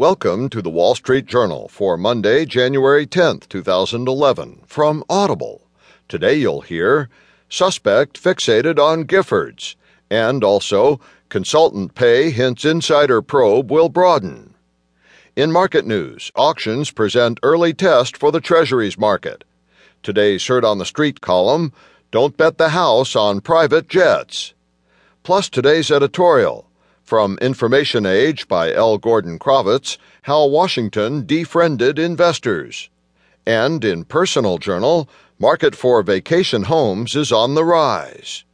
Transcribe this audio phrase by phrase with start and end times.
[0.00, 5.68] Welcome to the Wall Street Journal for Monday, January 10th, 2011, from Audible.
[6.08, 7.10] Today you'll hear
[7.50, 9.74] Suspect Fixated on Giffords,
[10.10, 14.54] and also Consultant Pay hints insider probe will broaden.
[15.36, 19.44] In market news, auctions present early test for the Treasuries market.
[20.02, 21.74] Today's Heard on the Street column
[22.10, 24.54] Don't Bet the House on Private Jets.
[25.24, 26.69] Plus today's editorial
[27.10, 28.96] from Information Age by L.
[28.96, 32.88] Gordon Crovitz How Washington Defriended Investors.
[33.44, 38.44] And in Personal Journal, Market for Vacation Homes is on the rise.